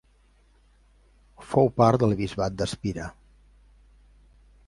[1.49, 3.07] Fou part del bisbat d'Espira.